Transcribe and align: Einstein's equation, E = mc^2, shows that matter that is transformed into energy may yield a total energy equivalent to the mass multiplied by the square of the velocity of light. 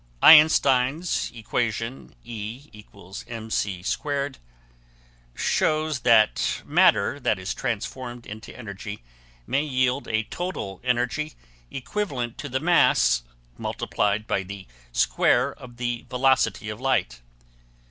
Einstein's 0.23 1.31
equation, 1.31 2.15
E 2.23 2.71
= 2.71 2.73
mc^2, 2.83 4.37
shows 5.35 5.99
that 5.99 6.63
matter 6.65 7.19
that 7.19 7.37
is 7.37 7.53
transformed 7.53 8.25
into 8.25 8.57
energy 8.57 9.03
may 9.45 9.61
yield 9.61 10.07
a 10.07 10.23
total 10.23 10.81
energy 10.83 11.33
equivalent 11.69 12.35
to 12.39 12.49
the 12.49 12.59
mass 12.59 13.21
multiplied 13.59 14.25
by 14.25 14.41
the 14.41 14.65
square 14.91 15.53
of 15.53 15.77
the 15.77 16.03
velocity 16.09 16.67
of 16.69 16.81
light. 16.81 17.21